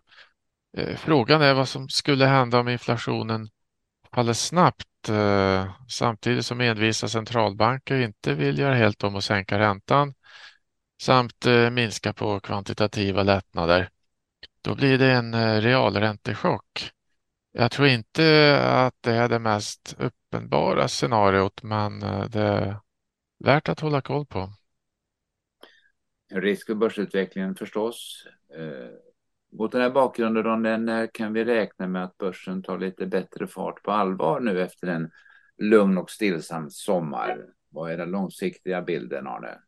Eh, 0.76 0.96
frågan 0.96 1.42
är 1.42 1.54
vad 1.54 1.68
som 1.68 1.88
skulle 1.88 2.26
hända 2.26 2.60
om 2.60 2.68
inflationen 2.68 3.48
faller 4.14 4.32
snabbt 4.32 5.08
eh, 5.08 5.72
samtidigt 5.88 6.46
som 6.46 6.60
envisa 6.60 7.08
centralbanker 7.08 8.00
inte 8.00 8.34
vill 8.34 8.58
göra 8.58 8.74
helt 8.74 9.04
om 9.04 9.14
och 9.14 9.24
sänka 9.24 9.58
räntan 9.58 10.14
samt 11.02 11.46
eh, 11.46 11.70
minska 11.70 12.12
på 12.12 12.40
kvantitativa 12.40 13.22
lättnader. 13.22 13.90
Då 14.62 14.74
blir 14.74 14.98
det 14.98 15.12
en 15.12 15.60
realräntechock. 15.60 16.90
Jag 17.52 17.70
tror 17.70 17.88
inte 17.88 18.58
att 18.62 18.94
det 19.00 19.12
är 19.12 19.28
det 19.28 19.38
mest 19.38 19.96
uppenbara 19.98 20.88
scenariot, 20.88 21.62
men 21.62 22.00
det 22.00 22.40
är 22.40 22.80
värt 23.44 23.68
att 23.68 23.80
hålla 23.80 24.00
koll 24.00 24.26
på. 24.26 24.52
Risk 26.34 26.66
för 26.66 26.74
börsutvecklingen 26.74 27.54
förstås. 27.54 28.26
Mot 29.52 29.72
den 29.72 29.80
här 29.80 29.90
bakgrunden, 29.90 30.84
när 30.84 31.02
eh, 31.02 31.08
kan 31.12 31.32
vi 31.32 31.44
räkna 31.44 31.86
med 31.86 32.04
att 32.04 32.18
börsen 32.18 32.62
tar 32.62 32.78
lite 32.78 33.06
bättre 33.06 33.46
fart 33.46 33.82
på 33.82 33.90
allvar 33.90 34.40
nu 34.40 34.62
efter 34.62 34.86
en 34.86 35.10
lugn 35.58 35.98
och 35.98 36.10
stillsam 36.10 36.70
sommar? 36.70 37.44
Vad 37.70 37.92
är 37.92 37.96
den 37.96 38.10
långsiktiga 38.10 38.82
bilden, 38.82 39.26
Arne? 39.26 39.58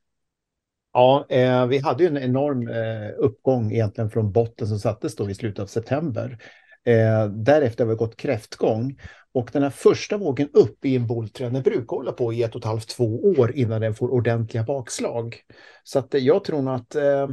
Ja, 0.93 1.27
eh, 1.29 1.67
vi 1.67 1.79
hade 1.79 2.03
ju 2.03 2.09
en 2.09 2.19
enorm 2.19 2.69
eh, 2.69 3.11
uppgång 3.19 3.73
egentligen 3.73 4.11
från 4.11 4.33
botten 4.33 4.67
som 4.67 4.79
sattes 4.79 5.17
då 5.17 5.31
i 5.31 5.35
slutet 5.35 5.63
av 5.63 5.67
september. 5.67 6.39
Eh, 6.85 7.27
därefter 7.27 7.85
har 7.85 7.91
vi 7.91 7.97
gått 7.97 8.17
kräftgång 8.17 8.99
och 9.33 9.51
den 9.53 9.63
här 9.63 9.71
första 9.71 10.17
vågen 10.17 10.49
upp 10.53 10.85
i 10.85 10.97
en 10.97 11.07
bulltrend 11.07 11.63
brukar 11.63 11.97
hålla 11.97 12.13
på 12.13 12.33
i 12.33 12.43
ett 12.43 12.55
och 12.55 12.61
ett 12.61 12.65
halvt, 12.65 12.89
två 12.89 13.21
år 13.39 13.53
innan 13.53 13.81
den 13.81 13.95
får 13.95 14.09
ordentliga 14.09 14.65
bakslag. 14.65 15.37
Så 15.83 15.99
att 15.99 16.15
eh, 16.15 16.21
jag 16.21 16.45
tror 16.45 16.63
nog 16.63 16.75
att 16.75 16.95
eh, 16.95 17.29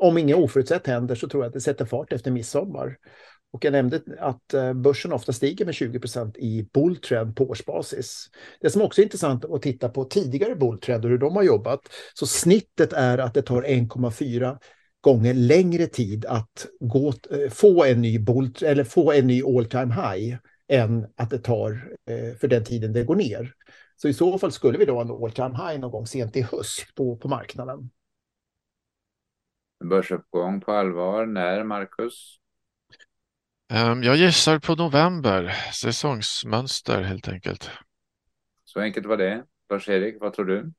om 0.00 0.18
inget 0.18 0.36
oförutsett 0.36 0.86
händer 0.86 1.14
så 1.14 1.28
tror 1.28 1.42
jag 1.42 1.48
att 1.48 1.54
det 1.54 1.60
sätter 1.60 1.84
fart 1.84 2.12
efter 2.12 2.30
midsommar. 2.30 2.96
Och 3.52 3.64
jag 3.64 3.72
nämnde 3.72 4.00
att 4.18 4.54
eh, 4.54 4.72
börsen 4.72 5.12
ofta 5.12 5.32
stiger 5.32 5.64
med 5.64 5.74
20% 5.74 6.38
i 6.38 6.68
bulltrend 6.72 7.36
på 7.36 7.44
årsbasis. 7.44 8.26
Det 8.60 8.70
som 8.70 8.82
också 8.82 9.00
är 9.00 9.02
intressant 9.02 9.44
att 9.44 9.62
titta 9.62 9.88
på 9.88 10.04
tidigare 10.04 10.56
bulltrender, 10.56 11.08
och 11.08 11.10
hur 11.10 11.18
de 11.18 11.36
har 11.36 11.42
jobbat. 11.42 11.80
Så 12.14 12.26
snittet 12.26 12.92
är 12.92 13.18
att 13.18 13.34
det 13.34 13.42
tar 13.42 13.62
1,4 13.62 14.58
gånger 15.00 15.34
längre 15.34 15.86
tid 15.86 16.26
att 16.26 16.66
gå, 16.80 17.08
eh, 17.08 17.50
få 17.50 17.84
en 17.84 18.00
ny 18.00 18.18
bull, 18.18 18.54
eller 18.62 18.84
få 18.84 19.12
en 19.12 19.26
ny 19.26 19.42
all 19.42 19.66
time 19.66 19.94
high 19.94 20.36
än 20.68 21.06
att 21.16 21.30
det 21.30 21.38
tar 21.38 21.94
eh, 22.10 22.36
för 22.36 22.48
den 22.48 22.64
tiden 22.64 22.92
det 22.92 23.04
går 23.04 23.16
ner. 23.16 23.54
Så 23.96 24.08
i 24.08 24.14
så 24.14 24.38
fall 24.38 24.52
skulle 24.52 24.78
vi 24.78 24.84
då 24.84 24.94
ha 24.94 25.02
en 25.02 25.10
all 25.10 25.32
time 25.32 25.56
high 25.68 25.80
någon 25.80 25.90
gång 25.90 26.06
sent 26.06 26.36
i 26.36 26.42
höst 26.42 26.94
på, 26.94 27.16
på 27.16 27.28
marknaden 27.28 27.90
börsuppgång 29.84 30.60
på 30.60 30.72
allvar? 30.72 31.26
När, 31.26 31.64
Marcus? 31.64 32.36
Ehm, 33.72 34.02
jag 34.02 34.16
gissar 34.16 34.58
på 34.58 34.74
november, 34.74 35.54
säsongsmönster 35.72 37.02
helt 37.02 37.28
enkelt. 37.28 37.70
Så 38.64 38.80
enkelt 38.80 39.06
var 39.06 39.16
det. 39.16 39.44
Lars-Erik, 39.70 40.16
vad 40.20 40.32
tror 40.32 40.44
du? 40.44 40.72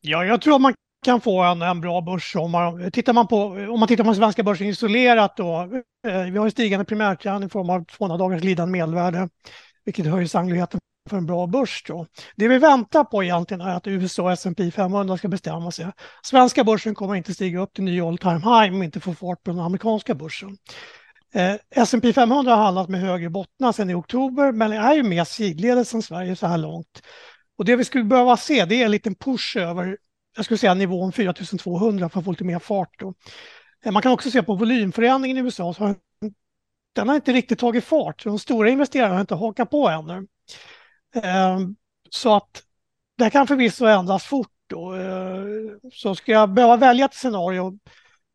Ja, 0.00 0.24
jag 0.24 0.42
tror 0.42 0.54
att 0.54 0.60
man 0.60 0.74
kan 1.04 1.20
få 1.20 1.42
en, 1.42 1.62
en 1.62 1.80
bra 1.80 2.00
börssommar. 2.00 2.90
Tittar 2.90 3.12
man 3.12 3.26
på, 3.26 3.36
om 3.46 3.80
man 3.80 3.88
tittar 3.88 4.04
på 4.04 4.10
den 4.10 4.16
svenska 4.16 4.42
börsen 4.42 4.66
isolerat 4.66 5.36
då, 5.36 5.60
eh, 6.08 6.22
vi 6.22 6.38
har 6.38 6.50
stigande 6.50 6.84
primärtrend 6.84 7.44
i 7.44 7.48
form 7.48 7.70
av 7.70 7.84
200 7.84 8.16
dagars 8.16 8.40
glidande 8.42 8.72
medelvärde, 8.72 9.28
vilket 9.84 10.06
höjer 10.06 10.26
sannolikheten 10.26 10.79
för 11.10 11.16
en 11.16 11.26
bra 11.26 11.46
börs. 11.46 11.82
Då. 11.86 12.06
Det 12.36 12.48
vi 12.48 12.58
väntar 12.58 13.04
på 13.04 13.24
egentligen 13.24 13.60
är 13.60 13.74
att 13.74 13.86
USA 13.86 14.22
och 14.22 14.32
S&P 14.32 14.70
500 14.70 15.16
ska 15.16 15.28
bestämma 15.28 15.70
sig. 15.70 15.86
Svenska 16.22 16.64
börsen 16.64 16.94
kommer 16.94 17.14
inte 17.14 17.34
stiga 17.34 17.60
upp 17.60 17.72
till 17.72 17.84
ny 17.84 18.00
all 18.00 18.18
time 18.18 18.38
high 18.38 18.72
om 18.72 18.80
vi 18.80 18.84
inte 18.84 19.00
får 19.00 19.14
fart 19.14 19.42
på 19.42 19.50
den 19.50 19.60
amerikanska 19.60 20.14
börsen. 20.14 20.56
Eh, 21.34 21.54
S&P 21.70 22.12
500 22.12 22.54
har 22.54 22.64
handlat 22.64 22.88
med 22.88 23.00
högre 23.00 23.30
bottnar 23.30 23.72
sedan 23.72 23.90
i 23.90 23.94
oktober 23.94 24.52
men 24.52 24.72
är 24.72 24.94
ju 24.94 25.02
mer 25.02 25.24
sidledes 25.24 25.94
än 25.94 26.02
Sverige 26.02 26.36
så 26.36 26.46
här 26.46 26.58
långt. 26.58 27.02
Och 27.58 27.64
det 27.64 27.76
vi 27.76 27.84
skulle 27.84 28.04
behöva 28.04 28.36
se 28.36 28.64
det 28.64 28.74
är 28.74 28.84
en 28.84 28.90
liten 28.90 29.14
push 29.14 29.56
över 29.56 29.96
jag 30.36 30.44
skulle 30.44 30.58
säga 30.58 30.74
nivån 30.74 31.12
4200 31.12 32.08
för 32.08 32.18
att 32.18 32.24
få 32.24 32.30
lite 32.30 32.44
mer 32.44 32.58
fart. 32.58 32.98
Då. 32.98 33.14
Eh, 33.84 33.92
man 33.92 34.02
kan 34.02 34.12
också 34.12 34.30
se 34.30 34.42
på 34.42 34.54
volymförändringen 34.54 35.36
i 35.36 35.40
USA 35.40 35.74
så 35.74 35.84
har 35.84 35.94
den 36.92 37.08
har 37.08 37.14
inte 37.14 37.32
riktigt 37.32 37.58
tagit 37.58 37.84
fart. 37.84 38.24
De 38.24 38.38
stora 38.38 38.70
investerarna 38.70 39.14
har 39.14 39.20
inte 39.20 39.34
hakat 39.34 39.70
på 39.70 39.88
ännu. 39.88 40.26
Ehm, 41.14 41.76
så 42.10 42.34
att 42.36 42.62
det 43.18 43.30
kan 43.30 43.46
förvisso 43.46 43.84
ändras 43.84 44.24
fort. 44.24 44.48
Då. 44.66 44.94
Eh, 44.94 45.44
så 45.92 46.14
ska 46.14 46.32
jag 46.32 46.52
behöva 46.52 46.76
välja 46.76 47.04
ett 47.04 47.14
scenario 47.14 47.78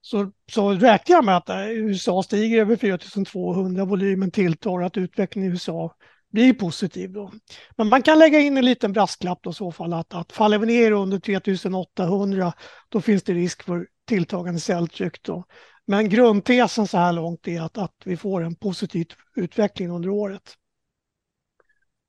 så, 0.02 0.32
så 0.52 0.72
räknar 0.72 1.16
jag 1.16 1.26
med 1.26 1.38
att 1.38 1.50
eh, 1.50 1.70
USA 1.70 2.24
stiger 2.24 2.62
över 2.62 2.76
4200, 2.76 3.86
volymen 3.86 4.32
tilltar 4.32 4.82
att 4.82 4.98
utvecklingen 4.98 5.50
i 5.50 5.54
USA 5.54 5.96
blir 6.32 6.54
positiv. 6.54 7.12
Då. 7.12 7.32
Men 7.78 7.88
man 7.88 8.02
kan 8.02 8.20
lägga 8.20 8.40
in 8.40 8.58
en 8.58 8.66
liten 8.66 8.94
brasklapp 8.94 9.40
då 9.42 9.50
i 9.50 9.54
så 9.54 9.72
fall 9.72 9.94
att, 9.94 10.14
att 10.14 10.32
faller 10.32 10.58
vi 10.58 10.66
ner 10.66 10.92
under 10.92 11.20
3800 11.20 12.54
då 12.90 13.02
finns 13.02 13.24
det 13.24 13.34
risk 13.34 13.64
för 13.64 13.88
tilltagande 14.08 14.60
celltryck. 14.60 15.24
Då. 15.24 15.44
Men 15.88 16.10
grundtesen 16.10 16.88
så 16.88 16.98
här 16.98 17.14
långt 17.14 17.48
är 17.48 17.62
att, 17.62 17.78
att 17.78 17.96
vi 18.06 18.18
får 18.18 18.44
en 18.44 18.56
positiv 18.56 19.06
utveckling 19.36 19.92
under 19.92 20.10
året. 20.10 20.56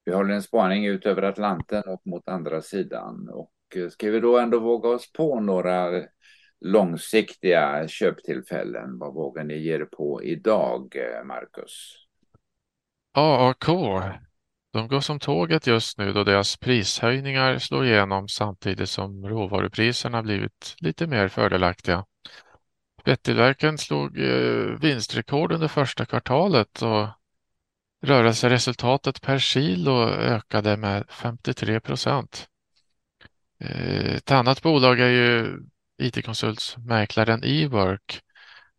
Vi 0.07 0.13
håller 0.13 0.35
en 0.35 0.43
spaning 0.43 0.87
ut 0.87 1.07
över 1.07 1.23
Atlanten 1.23 1.83
och 1.87 2.03
mot 2.05 2.29
andra 2.29 2.63
sidan. 2.63 3.29
Och 3.33 3.53
eh, 3.77 3.89
ska 3.89 4.11
vi 4.11 4.21
då 4.21 4.39
ändå 4.39 4.59
våga 4.59 4.89
oss 4.89 5.13
på 5.13 5.41
några 5.41 6.03
långsiktiga 6.61 7.89
köptillfällen? 7.89 8.99
Vad 8.99 9.15
vågar 9.15 9.45
ni 9.45 9.59
ge 9.59 9.75
er 9.75 9.85
på 9.85 10.23
idag, 10.23 10.97
eh, 10.97 11.25
Marcus? 11.25 11.93
AAK, 13.15 13.67
de 14.73 14.89
går 14.89 15.01
som 15.01 15.19
tåget 15.19 15.67
just 15.67 15.99
nu 15.99 16.13
då 16.13 16.25
deras 16.25 16.57
prishöjningar 16.57 17.59
slår 17.59 17.85
igenom 17.85 18.29
samtidigt 18.29 18.89
som 18.89 19.29
råvarupriserna 19.29 20.23
blivit 20.23 20.75
lite 20.79 21.07
mer 21.07 21.29
fördelaktiga. 21.29 22.05
Fettillverkaren 23.05 23.79
slog 23.79 24.19
eh, 24.19 24.81
vinstrekord 24.81 25.53
under 25.53 25.69
första 25.69 26.05
kvartalet 26.05 26.83
och 26.83 27.09
Rörelseresultatet 28.03 29.23
per 29.23 29.39
kilo 29.39 30.09
ökade 30.09 30.77
med 30.77 31.05
53 31.09 31.81
procent. 31.81 32.49
Eh, 33.61 34.15
ett 34.15 34.31
annat 34.31 34.63
bolag 34.63 35.01
är 35.01 35.09
ju 35.09 35.59
it-konsultmäklaren 36.03 37.43
Ework. 37.45 38.21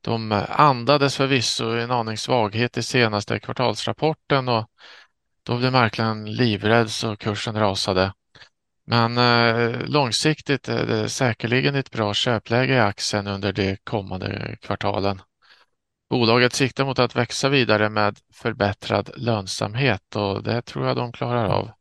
De 0.02 0.44
andades 0.50 1.18
förvisso 1.18 1.66
en 1.66 1.92
aning 1.92 2.18
svaghet 2.18 2.78
i 2.78 2.84
senaste 2.84 3.40
kvartalsrapporten 3.40 4.50
och 4.50 4.70
då 5.44 5.58
blev 5.58 5.72
marknaden 5.72 6.32
livrädd 6.32 6.90
så 6.92 7.16
kursen 7.16 7.56
rasade. 7.56 8.14
Men 8.86 9.18
eh, 9.18 9.80
långsiktigt 9.86 10.68
är 10.70 10.86
det 10.86 11.10
säkerligen 11.10 11.76
ett 11.76 11.92
bra 11.92 12.14
köpläge 12.14 12.74
i 12.74 12.80
aktien 12.80 13.28
under 13.28 13.54
de 13.54 13.78
kommande 13.84 14.58
kvartalen. 14.62 15.22
Bolaget 16.10 16.54
siktar 16.54 16.86
mot 16.86 17.00
att 17.00 17.16
växa 17.16 17.50
vidare 17.50 17.90
med 17.90 18.20
förbättrad 18.34 19.10
lönsamhet 19.16 20.16
och 20.16 20.44
det 20.44 20.62
tror 20.62 20.88
jag 20.88 20.96
de 20.96 21.12
klarar 21.12 21.46
av. 21.46 21.72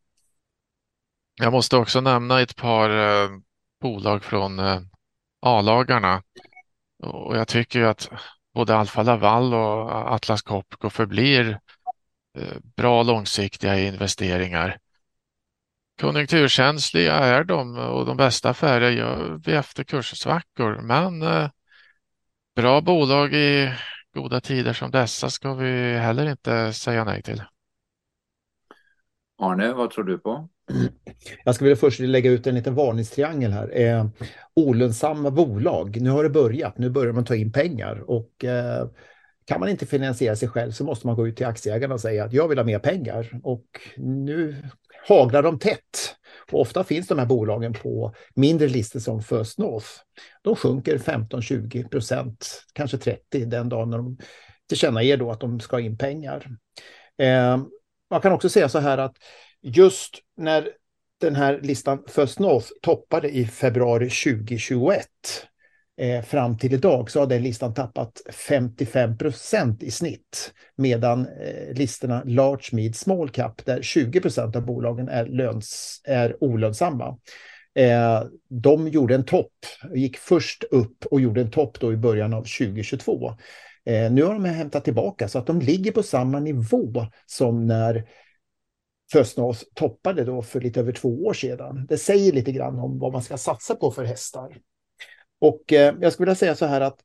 Jag 1.35 1.53
måste 1.53 1.77
också 1.77 2.01
nämna 2.01 2.41
ett 2.41 2.57
par 2.57 2.91
eh, 2.91 3.29
bolag 3.81 4.25
från 4.25 4.59
eh, 4.59 4.81
A-lagarna 5.41 6.23
och 7.03 7.37
jag 7.37 7.49
tycker 7.49 7.79
ju 7.79 7.87
att 7.87 8.11
både 8.55 8.77
Alfa 8.77 9.03
Laval 9.03 9.55
och 9.55 10.15
Atlas 10.15 10.43
Copco 10.43 10.91
förblir 10.91 11.61
eh, 12.39 12.57
bra 12.77 13.03
långsiktiga 13.03 13.79
investeringar. 13.79 14.79
Konjunkturkänsliga 16.01 17.15
är 17.15 17.45
de 17.45 17.79
och 17.79 18.07
de 18.07 18.17
bästa 18.17 18.51
affärer 18.51 18.91
gör 18.91 19.41
vi 19.45 19.53
efter 19.53 19.85
kurssvackor. 19.85 20.81
Men 20.83 21.25
bra 22.57 22.81
bolag 22.81 23.35
i 23.35 23.73
goda 24.17 24.41
tider 24.41 24.73
som 24.73 24.91
dessa 24.91 25.31
ska 25.31 25.55
vi 25.55 25.97
heller 25.97 26.31
inte 26.31 26.73
säga 26.73 27.05
nej 27.05 27.23
till. 27.23 27.43
Arne, 29.39 29.73
vad 29.73 29.91
tror 29.91 30.05
du 30.05 30.19
på? 30.19 30.49
Jag 31.45 31.55
skulle 31.55 31.69
vilja 31.69 31.81
först 31.81 32.01
lägga 32.01 32.31
ut 32.31 32.47
en 32.47 32.55
liten 32.55 32.75
varningstriangel 32.75 33.53
här. 33.53 33.81
Eh, 33.81 34.07
olönsamma 34.55 35.31
bolag, 35.31 36.01
nu 36.01 36.11
har 36.11 36.23
det 36.23 36.31
börjat, 36.31 36.79
nu 36.79 36.91
börjar 36.91 37.13
man 37.13 37.25
ta 37.25 37.35
in 37.35 37.53
pengar 37.53 38.11
och 38.11 38.45
eh, 38.45 38.89
kan 39.45 39.61
man 39.61 39.69
inte 39.69 39.87
finansiera 39.87 40.37
sig 40.37 40.49
själv 40.49 40.71
så 40.71 40.85
måste 40.85 41.07
man 41.07 41.17
gå 41.17 41.29
ut 41.29 41.37
till 41.37 41.47
aktieägarna 41.47 41.95
och 41.95 42.01
säga 42.01 42.25
att 42.25 42.33
jag 42.33 42.49
vill 42.49 42.59
ha 42.59 42.65
mer 42.65 42.79
pengar 42.79 43.41
och 43.43 43.67
nu 43.97 44.57
haglar 45.09 45.43
de 45.43 45.59
tätt. 45.59 46.17
Och 46.53 46.61
ofta 46.61 46.85
finns 46.85 47.09
de 47.09 47.19
här 47.19 47.27
bolagen 47.27 47.73
på 47.73 48.15
mindre 48.35 48.69
listor 48.69 49.01
som 49.01 49.23
First 49.23 49.59
North. 49.59 49.87
De 50.43 50.57
sjunker 50.57 50.99
15-20 50.99 51.89
procent, 51.89 52.65
kanske 52.73 52.99
30 52.99 53.45
den 53.45 53.69
dagen 53.69 53.91
när 53.91 53.99
de 53.99 54.19
tillkännager 54.69 55.17
då 55.17 55.31
att 55.31 55.41
de 55.41 55.61
ska 55.61 55.81
in 55.81 55.99
pengar. 55.99 56.49
Eh, 57.19 57.59
man 58.11 58.21
kan 58.21 58.33
också 58.33 58.49
säga 58.49 58.69
så 58.69 58.79
här 58.79 58.99
att 58.99 59.17
just 59.63 60.19
när 60.37 60.69
den 61.21 61.37
här 61.37 61.61
listan 61.63 62.05
First 62.09 62.39
North 62.39 62.69
toppade 62.83 63.29
i 63.29 63.47
februari 63.47 64.11
2021 64.11 65.07
Eh, 65.99 66.23
fram 66.23 66.59
till 66.59 66.73
idag 66.73 67.11
så 67.11 67.21
har 67.21 67.27
den 67.27 67.43
listan 67.43 67.75
tappat 67.75 68.23
55 68.49 69.19
procent 69.19 69.83
i 69.83 69.91
snitt. 69.91 70.53
Medan 70.77 71.27
eh, 71.27 71.75
listorna 71.75 72.23
Large, 72.25 72.69
Mid, 72.73 72.97
Small 72.97 73.29
Cap 73.29 73.65
där 73.65 73.83
20 73.83 74.21
procent 74.21 74.57
av 74.57 74.67
bolagen 74.67 75.09
är, 75.09 75.27
löns, 75.27 76.01
är 76.05 76.45
olönsamma. 76.45 77.19
Eh, 77.75 78.23
de 78.49 78.89
gjorde 78.89 79.15
en 79.15 79.25
topp, 79.25 79.53
gick 79.95 80.17
först 80.17 80.65
upp 80.71 81.07
och 81.11 81.21
gjorde 81.21 81.41
en 81.41 81.51
topp 81.51 81.81
då 81.81 81.93
i 81.93 81.97
början 81.97 82.35
av 82.35 82.43
2022. 82.43 83.35
Eh, 83.85 84.13
nu 84.13 84.23
har 84.23 84.33
de 84.33 84.45
hämtat 84.45 84.85
tillbaka 84.85 85.29
så 85.29 85.39
att 85.39 85.47
de 85.47 85.61
ligger 85.61 85.93
på 85.93 86.03
samma 86.03 86.41
nivå 86.41 87.07
som 87.27 87.67
när 87.67 88.09
First 89.13 89.39
toppade 89.75 90.25
då 90.25 90.43
för 90.43 90.61
lite 90.61 90.81
över 90.81 90.93
två 90.93 91.25
år 91.25 91.33
sedan. 91.33 91.87
Det 91.89 91.99
säger 91.99 92.33
lite 92.33 92.53
grann 92.53 92.79
om 92.79 92.99
vad 92.99 93.13
man 93.13 93.23
ska 93.23 93.37
satsa 93.37 93.75
på 93.75 93.91
för 93.91 94.05
hästar. 94.05 94.57
Och 95.39 95.73
eh, 95.73 95.95
jag 96.01 96.13
skulle 96.13 96.27
vilja 96.27 96.35
säga 96.35 96.55
så 96.55 96.67
här 96.67 96.81
att 96.81 97.01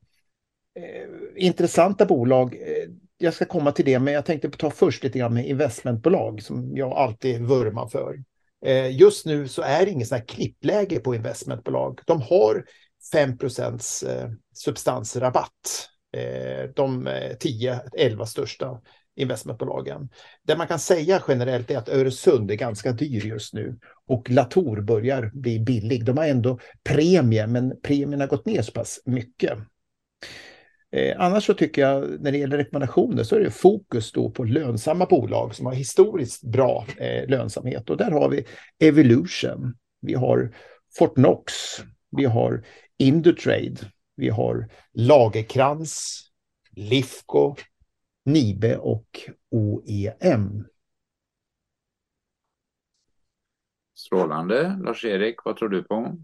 eh, 0.79 1.45
intressanta 1.45 2.05
bolag, 2.05 2.55
eh, 2.55 2.89
jag 3.17 3.33
ska 3.33 3.45
komma 3.45 3.71
till 3.71 3.85
det, 3.85 3.99
men 3.99 4.13
jag 4.13 4.25
tänkte 4.25 4.49
ta 4.49 4.71
först 4.71 5.03
lite 5.03 5.19
grann 5.19 5.33
med 5.33 5.47
investmentbolag 5.47 6.41
som 6.43 6.77
jag 6.77 6.91
alltid 6.91 7.41
vurmar 7.41 7.87
för. 7.87 8.23
Eh, 8.65 8.97
just 8.97 9.25
nu 9.25 9.47
så 9.47 9.61
är 9.61 9.85
det 9.85 9.91
inget 9.91 10.07
sånt 10.07 10.21
här 10.21 10.27
klippläge 10.27 10.99
på 10.99 11.15
investmentbolag. 11.15 11.99
De 12.05 12.21
har 12.21 12.65
5 13.11 13.29
eh, 13.31 14.29
substansrabatt. 14.53 15.87
Eh, 16.17 16.69
de 16.75 17.07
eh, 17.07 17.37
10-11 17.37 18.25
största 18.25 18.81
investmentbolagen. 19.15 20.09
Det 20.43 20.57
man 20.57 20.67
kan 20.67 20.79
säga 20.79 21.23
generellt 21.27 21.71
är 21.71 21.77
att 21.77 21.89
Öresund 21.89 22.51
är 22.51 22.55
ganska 22.55 22.91
dyr 22.91 23.25
just 23.25 23.53
nu 23.53 23.79
och 24.07 24.29
Latour 24.29 24.81
börjar 24.81 25.31
bli 25.33 25.59
billig. 25.59 26.05
De 26.05 26.17
har 26.17 26.25
ändå 26.25 26.59
premie, 26.83 27.47
men 27.47 27.81
premien 27.81 28.19
har 28.19 28.27
gått 28.27 28.45
ner 28.45 28.61
så 28.61 28.71
pass 28.71 29.01
mycket. 29.05 29.57
Eh, 30.91 31.15
annars 31.19 31.45
så 31.45 31.53
tycker 31.53 31.81
jag 31.81 32.21
när 32.21 32.31
det 32.31 32.37
gäller 32.37 32.57
rekommendationer 32.57 33.23
så 33.23 33.35
är 33.35 33.39
det 33.39 33.51
fokus 33.51 34.11
då 34.11 34.29
på 34.29 34.43
lönsamma 34.43 35.05
bolag 35.05 35.55
som 35.55 35.65
har 35.65 35.73
historiskt 35.73 36.43
bra 36.43 36.85
eh, 36.97 37.29
lönsamhet 37.29 37.89
och 37.89 37.97
där 37.97 38.11
har 38.11 38.29
vi 38.29 38.45
Evolution, 38.79 39.73
vi 40.01 40.13
har 40.13 40.55
Fortnox, 40.97 41.53
vi 42.17 42.25
har 42.25 42.63
Indutrade, 42.97 43.77
vi 44.15 44.29
har 44.29 44.69
Lagerkrans, 44.93 46.21
Lifco, 46.75 47.55
Nibe 48.25 48.77
och 48.77 49.29
OEM. 49.51 50.67
Strålande. 53.95 54.79
Lars-Erik, 54.83 55.35
vad 55.45 55.57
tror 55.57 55.69
du 55.69 55.83
på? 55.83 56.17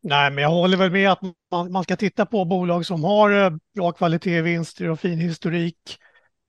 Nej, 0.00 0.30
men 0.30 0.42
jag 0.42 0.50
håller 0.50 0.76
väl 0.76 0.90
med 0.90 1.12
att 1.12 1.20
man, 1.50 1.72
man 1.72 1.84
ska 1.84 1.96
titta 1.96 2.26
på 2.26 2.44
bolag 2.44 2.86
som 2.86 3.04
har 3.04 3.44
eh, 3.44 3.50
bra 3.74 3.92
kvalitet, 3.92 4.42
vinster 4.42 4.88
och 4.88 5.00
fin 5.00 5.18
historik. 5.18 5.98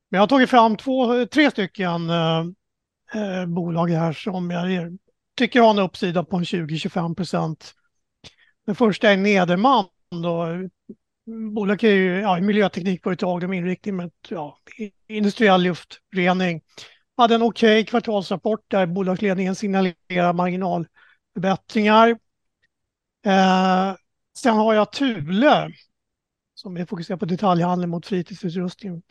Men 0.10 0.18
jag 0.18 0.22
har 0.22 0.28
tagit 0.28 0.50
fram 0.50 0.78
två, 0.78 1.26
tre 1.26 1.52
stycken 1.52 2.10
eh, 2.10 2.40
eh 3.16 3.46
bolag 3.46 3.88
här 3.88 4.14
som 4.14 4.52
jag 4.52 4.98
tycker 5.38 5.62
har 5.62 5.70
en 5.70 5.80
uppsida 5.80 6.24
på 6.24 6.38
en 6.38 6.44
20-25 6.44 7.16
procent. 7.16 7.74
Den 8.66 8.76
första 8.76 9.12
är 9.12 9.18
Nederman, 9.18 9.86
då, 10.10 10.46
Bolag 11.28 11.84
är 11.84 11.92
ju 11.92 12.20
ja, 12.20 12.40
miljöteknikföretag, 12.40 13.42
de 13.42 13.54
inriktning 13.54 13.96
mot 13.96 14.14
ja, 14.30 14.58
industriell 15.08 15.64
luftrening. 15.64 16.62
Hade 17.18 17.36
en 17.36 17.42
okej 17.42 17.80
okay 17.80 17.86
kvartalsrapport 17.86 18.66
där 18.68 18.86
bolagsledningen 18.86 19.56
signalerar 19.56 20.34
marginalförbättringar. 20.34 22.10
Eh, 23.26 23.96
sen 24.38 24.56
har 24.56 24.74
jag 24.74 24.92
Thule 24.92 25.72
som 26.54 26.78
är 26.78 26.86
fokuserad 26.86 27.20
på 27.20 27.26
detaljhandel 27.26 27.90
mot 27.90 28.06
fritidsutrustning. 28.06 29.02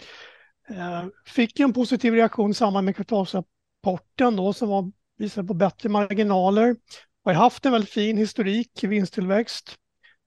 Eh, 0.68 1.04
fick 1.26 1.60
en 1.60 1.72
positiv 1.72 2.14
reaktion 2.14 2.50
i 2.50 2.54
samband 2.54 2.84
med 2.84 2.96
kvartalsrapporten 2.96 4.36
då 4.36 4.52
som 4.52 4.68
var, 4.68 4.92
visade 5.18 5.48
på 5.48 5.54
bättre 5.54 5.88
marginaler. 5.88 6.76
Har 7.24 7.32
haft 7.32 7.66
en 7.66 7.72
väldigt 7.72 7.90
fin 7.90 8.16
historik, 8.16 8.84
vinsttillväxt 8.84 9.78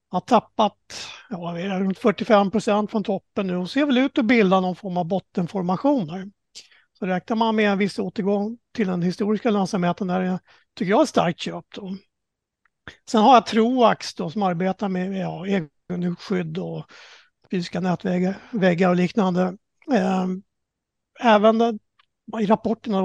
har 0.09 0.19
tappat 0.19 0.75
ja, 1.29 1.55
runt 1.79 1.99
45 1.99 2.51
procent 2.51 2.91
från 2.91 3.03
toppen 3.03 3.47
nu 3.47 3.55
och 3.55 3.69
ser 3.69 3.85
väl 3.85 3.97
ut 3.97 4.17
att 4.17 4.25
bilda 4.25 4.59
någon 4.59 4.75
form 4.75 4.97
av 4.97 5.05
bottenformationer. 5.05 6.31
Så 6.99 7.05
räknar 7.05 7.35
man 7.35 7.55
med 7.55 7.71
en 7.71 7.77
viss 7.77 7.99
återgång 7.99 8.57
till 8.73 8.87
den 8.87 9.01
historiska 9.01 9.51
lönsamheten 9.51 10.07
där 10.07 10.19
det 10.19 10.39
tycker 10.75 10.89
jag 10.89 11.01
är 11.01 11.05
starkt 11.05 11.39
köp. 11.39 11.65
Då. 11.75 11.95
Sen 13.11 13.21
har 13.21 13.33
jag 13.33 13.45
Troax 13.45 14.13
då, 14.13 14.29
som 14.29 14.43
arbetar 14.43 14.89
med 14.89 15.17
ja, 15.17 15.45
egenskydd 15.47 16.57
och 16.57 16.85
fysiska 17.51 17.79
nätväggar 17.79 18.89
och 18.89 18.95
liknande. 18.95 19.57
Ehm, 19.93 20.43
även 21.19 21.79
i 22.41 22.45
rapporten 22.45 22.95
att 22.95 23.03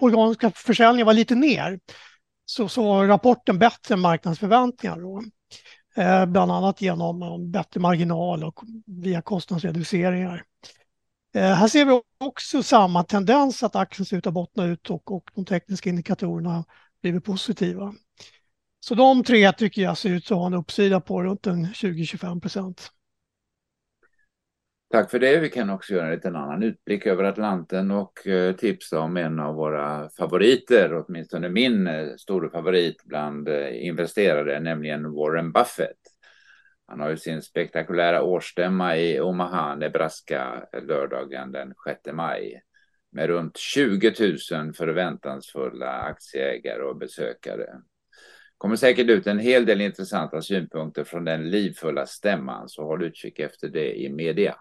organiska 0.00 0.50
försäljningen 0.50 1.06
var 1.06 1.14
lite 1.14 1.34
ner 1.34 1.80
så, 2.44 2.68
så 2.68 3.04
rapporten 3.04 3.58
bättre 3.58 3.94
än 3.94 4.00
marknadsförväntningar. 4.00 5.00
Då. 5.00 5.22
Eh, 5.96 6.26
bland 6.26 6.52
annat 6.52 6.80
genom 6.80 7.50
bättre 7.50 7.80
marginal 7.80 8.44
och 8.44 8.60
via 8.86 9.22
kostnadsreduceringar. 9.22 10.44
Eh, 11.34 11.52
här 11.54 11.68
ser 11.68 11.84
vi 11.84 12.00
också 12.20 12.62
samma 12.62 13.04
tendens 13.04 13.62
att 13.62 13.76
aktien 13.76 14.06
ser 14.06 14.16
ut 14.16 14.26
att 14.26 14.34
bottna 14.34 14.64
ut 14.64 14.90
och, 14.90 15.12
och 15.12 15.30
de 15.34 15.44
tekniska 15.44 15.90
indikatorerna 15.90 16.64
blivit 17.02 17.24
positiva. 17.24 17.94
Så 18.80 18.94
de 18.94 19.24
tre 19.24 19.52
tycker 19.52 19.82
jag 19.82 19.98
ser 19.98 20.10
ut 20.10 20.30
att 20.30 20.38
ha 20.38 20.46
en 20.46 20.54
uppsida 20.54 21.00
på 21.00 21.22
runt 21.22 21.46
20-25 21.46 22.40
procent. 22.40 22.90
Tack 24.90 25.10
för 25.10 25.18
det. 25.18 25.40
Vi 25.40 25.48
kan 25.48 25.70
också 25.70 25.94
göra 25.94 26.06
en 26.06 26.14
liten 26.14 26.36
annan 26.36 26.62
utblick 26.62 27.06
över 27.06 27.24
Atlanten 27.24 27.90
och 27.90 28.26
eh, 28.26 28.56
tipsa 28.56 29.00
om 29.00 29.16
en 29.16 29.40
av 29.40 29.54
våra 29.54 30.10
favoriter, 30.10 30.94
åtminstone 30.94 31.48
min 31.48 31.86
eh, 31.86 32.08
stora 32.16 32.50
favorit 32.50 33.04
bland 33.04 33.48
eh, 33.48 33.86
investerare, 33.86 34.60
nämligen 34.60 35.12
Warren 35.12 35.52
Buffett. 35.52 35.98
Han 36.86 37.00
har 37.00 37.10
ju 37.10 37.16
sin 37.16 37.42
spektakulära 37.42 38.22
årsstämma 38.22 38.96
i 38.96 39.20
Omaha, 39.20 39.74
Nebraska, 39.74 40.66
lördagen 40.82 41.52
den 41.52 41.74
6 41.86 42.00
maj 42.12 42.62
med 43.12 43.26
runt 43.26 43.56
20 43.56 44.14
000 44.52 44.74
förväntansfulla 44.74 45.90
aktieägare 45.90 46.82
och 46.82 46.96
besökare. 46.96 47.66
kommer 48.58 48.76
säkert 48.76 49.08
ut 49.08 49.26
en 49.26 49.38
hel 49.38 49.66
del 49.66 49.80
intressanta 49.80 50.42
synpunkter 50.42 51.04
från 51.04 51.24
den 51.24 51.50
livfulla 51.50 52.06
stämman, 52.06 52.68
så 52.68 52.84
håll 52.84 53.04
utkik 53.04 53.38
efter 53.38 53.68
det 53.68 54.00
i 54.00 54.12
media. 54.12 54.56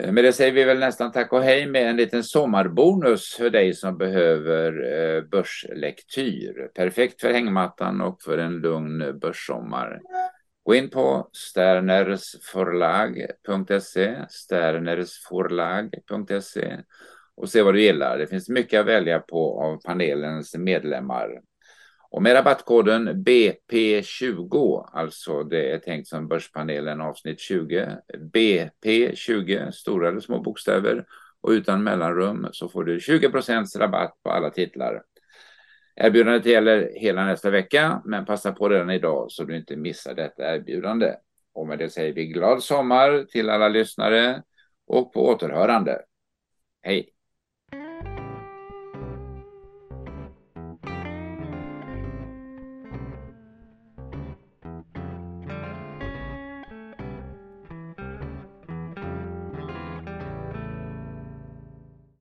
Eh, 0.00 0.12
med 0.12 0.24
det 0.24 0.32
säger 0.32 0.52
vi 0.52 0.64
väl 0.64 0.78
nästan 0.78 1.12
tack 1.12 1.32
och 1.32 1.42
hej 1.42 1.66
med 1.66 1.90
en 1.90 1.96
liten 1.96 2.24
sommarbonus 2.24 3.34
för 3.34 3.50
dig 3.50 3.74
som 3.74 3.98
behöver 3.98 4.92
eh, 4.92 5.22
börslektyr. 5.22 6.70
Perfekt 6.74 7.20
för 7.20 7.32
hängmattan 7.32 8.00
och 8.00 8.22
för 8.22 8.38
en 8.38 8.58
lugn 8.58 9.18
börssommar. 9.18 10.00
Gå 10.64 10.74
in 10.74 10.90
på 10.90 11.28
sternersforlag.se, 11.32 14.16
sternersforlag.se 14.28 16.78
och 17.34 17.48
se 17.48 17.62
vad 17.62 17.74
du 17.74 17.82
gillar. 17.82 18.18
Det 18.18 18.26
finns 18.26 18.48
mycket 18.48 18.80
att 18.80 18.86
välja 18.86 19.18
på 19.18 19.62
av 19.62 19.80
panelens 19.84 20.56
medlemmar. 20.56 21.40
Och 22.12 22.22
med 22.22 22.34
rabattkoden 22.34 23.08
BP20, 23.08 24.88
alltså 24.92 25.42
det 25.42 25.70
är 25.70 25.78
tänkt 25.78 26.08
som 26.08 26.28
Börspanelen 26.28 27.00
avsnitt 27.00 27.40
20, 27.40 27.96
BP20, 28.34 29.70
stora 29.70 30.08
eller 30.08 30.20
små 30.20 30.40
bokstäver 30.40 31.06
och 31.40 31.50
utan 31.50 31.84
mellanrum 31.84 32.48
så 32.52 32.68
får 32.68 32.84
du 32.84 32.98
20% 32.98 33.78
rabatt 33.78 34.14
på 34.22 34.30
alla 34.30 34.50
titlar. 34.50 35.02
Erbjudandet 35.96 36.46
gäller 36.46 36.90
hela 36.94 37.24
nästa 37.24 37.50
vecka, 37.50 38.02
men 38.04 38.24
passa 38.24 38.52
på 38.52 38.68
redan 38.68 38.90
idag 38.90 39.26
så 39.30 39.44
du 39.44 39.56
inte 39.56 39.76
missar 39.76 40.14
detta 40.14 40.54
erbjudande. 40.54 41.14
Och 41.54 41.66
med 41.66 41.78
det 41.78 41.90
säger 41.90 42.12
vi 42.12 42.26
glad 42.26 42.62
sommar 42.62 43.24
till 43.24 43.50
alla 43.50 43.68
lyssnare 43.68 44.42
och 44.86 45.12
på 45.12 45.28
återhörande. 45.28 46.02
Hej! 46.82 47.12